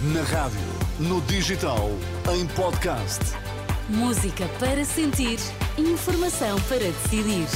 [0.00, 0.60] Na rádio,
[1.00, 1.90] no digital,
[2.32, 3.18] em podcast.
[3.88, 5.40] Música para sentir,
[5.76, 7.48] informação para decidir.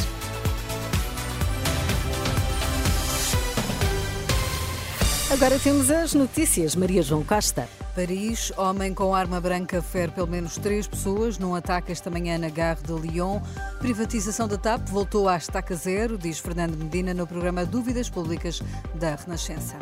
[5.30, 6.74] Agora temos as notícias.
[6.74, 7.68] Maria João Costa.
[7.94, 12.48] Paris, homem com arma branca fere pelo menos três pessoas num ataque esta manhã na
[12.48, 13.40] Gare de Lyon.
[13.78, 18.60] Privatização da TAP voltou à estaca zero, diz Fernando Medina no programa Dúvidas Públicas
[18.96, 19.76] da Renascença.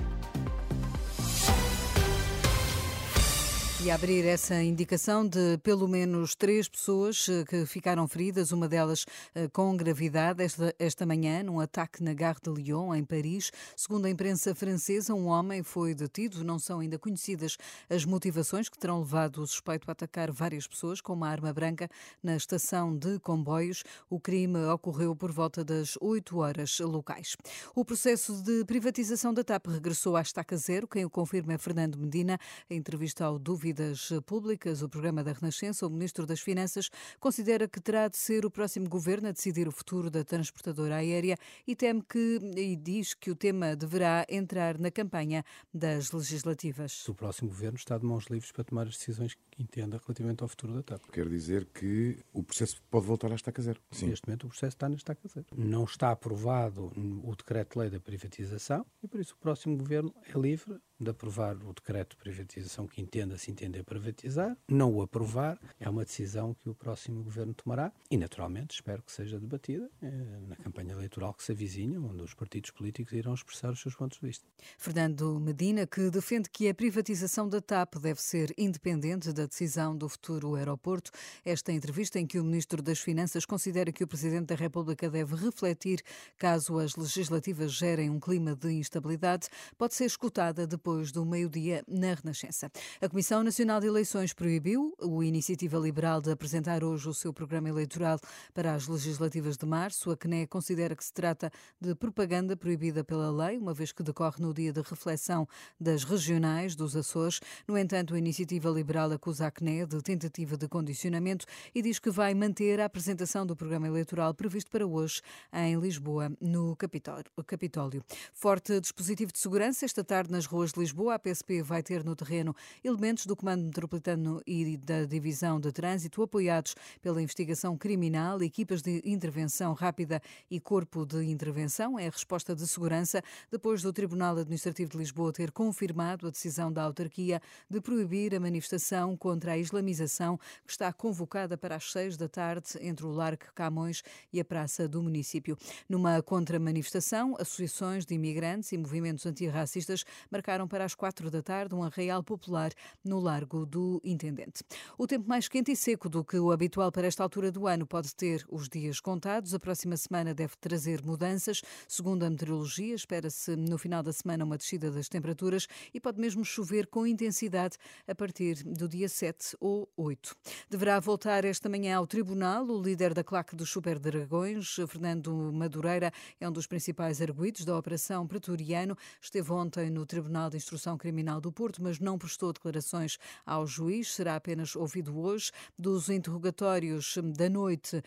[3.82, 9.06] E abrir essa indicação de pelo menos três pessoas eh, que ficaram feridas, uma delas
[9.34, 13.50] eh, com gravidade, esta, esta manhã, num ataque na Gare de Lyon, em Paris.
[13.74, 16.44] Segundo a imprensa francesa, um homem foi detido.
[16.44, 17.56] Não são ainda conhecidas
[17.88, 21.88] as motivações que terão levado o suspeito a atacar várias pessoas com uma arma branca
[22.22, 23.82] na estação de comboios.
[24.10, 27.34] O crime ocorreu por volta das 8 horas locais.
[27.74, 30.86] O processo de privatização da TAP regressou à estaca zero.
[30.86, 32.38] Quem o confirma é Fernando Medina.
[32.68, 36.90] Em entrevista ao Dúvida Dívidas Públicas, o programa da Renascença, o Ministro das Finanças
[37.20, 41.36] considera que terá de ser o próximo governo a decidir o futuro da transportadora aérea
[41.64, 47.06] e teme que e diz que o tema deverá entrar na campanha das legislativas.
[47.06, 50.48] O próximo governo está de mãos livres para tomar as decisões que entenda relativamente ao
[50.48, 51.08] futuro da TAP.
[51.12, 53.80] Quer dizer que o processo pode voltar à estaca zero.
[53.92, 54.08] Sim.
[54.08, 55.46] Neste momento o processo está na estaca zero.
[55.56, 56.90] Não está aprovado
[57.22, 61.72] o decreto-lei da privatização e por isso o próximo governo é livre de aprovar o
[61.72, 66.68] decreto de privatização que entenda se entender privatizar, não o aprovar, é uma decisão que
[66.68, 70.10] o próximo governo tomará e, naturalmente, espero que seja debatida eh,
[70.46, 74.18] na campanha eleitoral que se avizinha, onde os partidos políticos irão expressar os seus pontos
[74.20, 74.44] de vista.
[74.76, 80.08] Fernando Medina, que defende que a privatização da TAP deve ser independente da decisão do
[80.08, 81.10] futuro aeroporto.
[81.44, 85.34] Esta entrevista em que o Ministro das Finanças considera que o Presidente da República deve
[85.34, 86.02] refletir
[86.36, 91.84] caso as legislativas gerem um clima de instabilidade, pode ser escutada depois depois do meio-dia
[91.86, 92.68] na Renascença.
[93.00, 97.68] A Comissão Nacional de Eleições proibiu o Iniciativa Liberal de apresentar hoje o seu programa
[97.68, 98.18] eleitoral
[98.52, 100.10] para as legislativas de março.
[100.10, 101.48] A CNE considera que se trata
[101.80, 105.46] de propaganda proibida pela lei, uma vez que decorre no dia de reflexão
[105.78, 107.40] das regionais dos Açores.
[107.68, 112.10] No entanto, a Iniciativa Liberal acusa a CNE de tentativa de condicionamento e diz que
[112.10, 118.02] vai manter a apresentação do programa eleitoral previsto para hoje em Lisboa, no Capitólio.
[118.34, 122.16] Forte dispositivo de segurança esta tarde nas ruas de Lisboa, a PSP vai ter no
[122.16, 128.80] terreno elementos do Comando Metropolitano e da Divisão de Trânsito, apoiados pela investigação criminal, equipas
[128.80, 131.98] de intervenção rápida e corpo de intervenção.
[131.98, 136.72] É a resposta de segurança depois do Tribunal Administrativo de Lisboa ter confirmado a decisão
[136.72, 142.16] da autarquia de proibir a manifestação contra a islamização que está convocada para as seis
[142.16, 144.02] da tarde entre o Largo Camões
[144.32, 145.58] e a Praça do município.
[145.86, 151.82] Numa contra-manifestação, associações de imigrantes e movimentos antirracistas marcaram para as quatro da tarde um
[151.82, 152.70] arraial popular
[153.04, 154.62] no Largo do Intendente.
[154.96, 157.84] O tempo mais quente e seco do que o habitual para esta altura do ano
[157.84, 159.52] pode ter os dias contados.
[159.52, 161.60] A próxima semana deve trazer mudanças.
[161.88, 166.44] Segundo a meteorologia, espera-se no final da semana uma descida das temperaturas e pode mesmo
[166.44, 167.76] chover com intensidade
[168.06, 170.36] a partir do dia 7 ou 8.
[170.70, 176.12] Deverá voltar esta manhã ao tribunal o líder da claque dos Super Dragões, Fernando Madureira,
[176.38, 178.96] é um dos principais arguídos da Operação Pretoriano.
[179.20, 183.16] Esteve ontem no Tribunal de Instrução Criminal do Porto, mas não prestou declarações
[183.46, 184.14] ao juiz.
[184.14, 185.50] Será apenas ouvido hoje.
[185.78, 188.02] Dos interrogatórios da noite,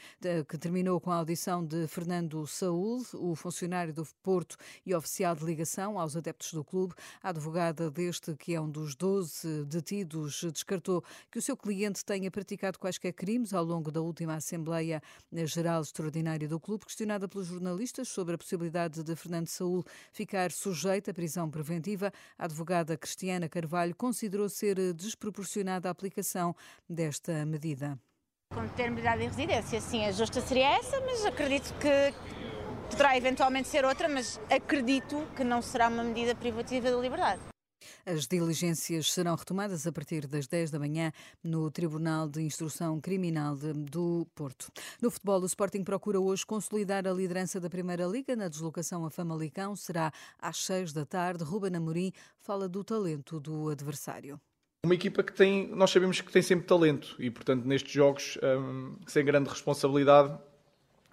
[0.47, 4.55] que terminou com a audição de Fernando Saúl, o funcionário do Porto
[4.85, 6.93] e oficial de ligação aos adeptos do clube,
[7.23, 12.29] a advogada deste, que é um dos 12 detidos, descartou que o seu cliente tenha
[12.29, 15.01] praticado quaisquer crimes ao longo da última Assembleia
[15.45, 16.85] Geral Extraordinária do clube.
[16.85, 22.45] Questionada pelos jornalistas sobre a possibilidade de Fernando Saúl ficar sujeito à prisão preventiva, a
[22.45, 26.55] advogada Cristiana Carvalho considerou ser desproporcionada a aplicação
[26.89, 27.99] desta medida.
[28.53, 32.13] Com determinada de residência, sim, a justa seria essa, mas acredito que
[32.89, 37.52] poderá eventualmente ser outra, mas acredito que não será uma medida privativa da liberdade.
[38.05, 43.55] As diligências serão retomadas a partir das 10 da manhã no Tribunal de Instrução Criminal
[43.55, 44.69] do Porto.
[45.01, 49.09] No futebol, o Sporting procura hoje consolidar a liderança da Primeira Liga na deslocação a
[49.09, 49.73] Famalicão.
[49.77, 51.45] Será às 6 da tarde.
[51.45, 52.11] Ruben Amorim
[52.41, 54.37] fala do talento do adversário.
[54.85, 58.97] Uma equipa que tem, nós sabemos que tem sempre talento e, portanto, nestes jogos, hum,
[59.07, 60.37] sem grande responsabilidade,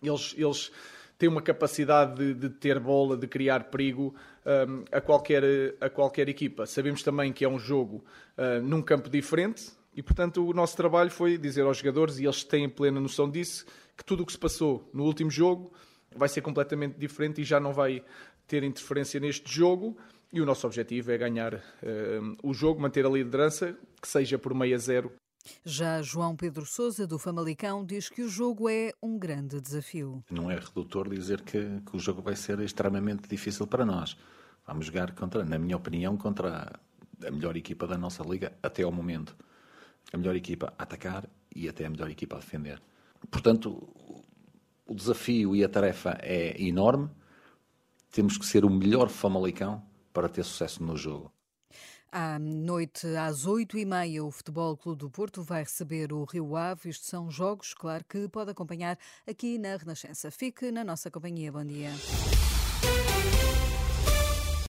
[0.03, 0.73] eles, eles
[1.21, 4.15] têm uma capacidade de, de ter bola, de criar perigo
[4.47, 5.45] um, a, qualquer,
[5.79, 6.65] a qualquer equipa.
[6.65, 8.03] Sabemos também que é um jogo
[8.39, 12.43] uh, num campo diferente e, portanto, o nosso trabalho foi dizer aos jogadores, e eles
[12.43, 15.71] têm plena noção disso, que tudo o que se passou no último jogo
[16.17, 18.03] vai ser completamente diferente e já não vai
[18.49, 19.97] ter interferência neste jogo.
[20.33, 21.61] e o nosso objetivo é ganhar uh,
[22.43, 25.13] o jogo, manter a liderança, que seja por meio a zero.
[25.65, 30.23] Já João Pedro Sousa, do Famalicão, diz que o jogo é um grande desafio.
[30.31, 34.17] Não é redutor dizer que, que o jogo vai ser extremamente difícil para nós.
[34.67, 36.79] Vamos jogar contra, na minha opinião, contra
[37.27, 39.37] a melhor equipa da nossa liga até ao momento.
[40.13, 42.81] A melhor equipa a atacar e até a melhor equipa a defender.
[43.31, 43.89] Portanto,
[44.87, 47.09] o desafio e a tarefa é enorme.
[48.11, 49.83] Temos que ser o melhor Famalicão
[50.13, 51.33] para ter sucesso no jogo.
[52.13, 56.57] À noite, às oito e meia, o Futebol Clube do Porto vai receber o Rio
[56.57, 56.91] Ave.
[56.91, 60.29] Isto são jogos, claro, que pode acompanhar aqui na Renascença.
[60.29, 61.53] Fique na nossa companhia.
[61.53, 61.91] Bom dia.